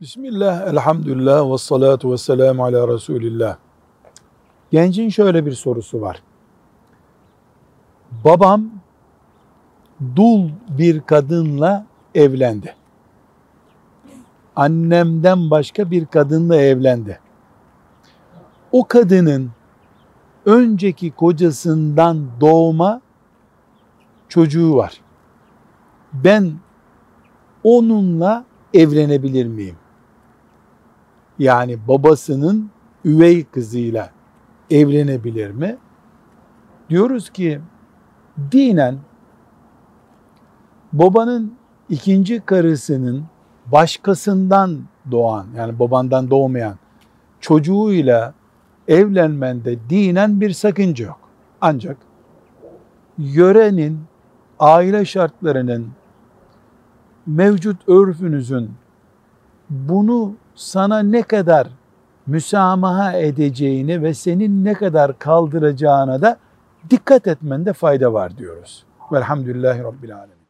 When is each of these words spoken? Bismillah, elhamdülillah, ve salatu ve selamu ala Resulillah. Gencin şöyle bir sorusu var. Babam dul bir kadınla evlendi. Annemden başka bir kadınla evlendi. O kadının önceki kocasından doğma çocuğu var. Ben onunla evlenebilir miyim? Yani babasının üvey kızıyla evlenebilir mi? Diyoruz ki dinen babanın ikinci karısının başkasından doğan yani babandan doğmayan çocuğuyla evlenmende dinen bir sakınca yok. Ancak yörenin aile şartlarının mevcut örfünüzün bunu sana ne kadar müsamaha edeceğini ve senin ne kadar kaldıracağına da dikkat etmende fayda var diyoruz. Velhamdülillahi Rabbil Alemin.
Bismillah, 0.00 0.66
elhamdülillah, 0.66 1.52
ve 1.52 1.58
salatu 1.58 2.12
ve 2.12 2.18
selamu 2.18 2.64
ala 2.64 2.88
Resulillah. 2.88 3.56
Gencin 4.70 5.08
şöyle 5.08 5.46
bir 5.46 5.52
sorusu 5.52 6.00
var. 6.00 6.22
Babam 8.24 8.70
dul 10.16 10.50
bir 10.78 11.00
kadınla 11.00 11.86
evlendi. 12.14 12.74
Annemden 14.56 15.50
başka 15.50 15.90
bir 15.90 16.06
kadınla 16.06 16.56
evlendi. 16.56 17.20
O 18.72 18.84
kadının 18.84 19.50
önceki 20.46 21.10
kocasından 21.10 22.26
doğma 22.40 23.00
çocuğu 24.28 24.76
var. 24.76 25.00
Ben 26.12 26.52
onunla 27.64 28.44
evlenebilir 28.74 29.46
miyim? 29.46 29.76
Yani 31.38 31.78
babasının 31.88 32.70
üvey 33.04 33.44
kızıyla 33.44 34.10
evlenebilir 34.70 35.50
mi? 35.50 35.76
Diyoruz 36.90 37.30
ki 37.30 37.60
dinen 38.52 38.98
babanın 40.92 41.54
ikinci 41.88 42.40
karısının 42.40 43.24
başkasından 43.66 44.80
doğan 45.10 45.46
yani 45.56 45.78
babandan 45.78 46.30
doğmayan 46.30 46.76
çocuğuyla 47.40 48.34
evlenmende 48.88 49.76
dinen 49.90 50.40
bir 50.40 50.50
sakınca 50.50 51.06
yok. 51.06 51.20
Ancak 51.60 51.96
yörenin 53.18 54.00
aile 54.58 55.04
şartlarının 55.04 55.88
mevcut 57.26 57.88
örfünüzün 57.88 58.70
bunu 59.70 60.34
sana 60.58 60.98
ne 60.98 61.22
kadar 61.22 61.68
müsamaha 62.26 63.12
edeceğini 63.12 64.02
ve 64.02 64.14
senin 64.14 64.64
ne 64.64 64.74
kadar 64.74 65.18
kaldıracağına 65.18 66.22
da 66.22 66.36
dikkat 66.90 67.26
etmende 67.26 67.72
fayda 67.72 68.12
var 68.12 68.38
diyoruz. 68.38 68.84
Velhamdülillahi 69.12 69.82
Rabbil 69.82 70.16
Alemin. 70.16 70.47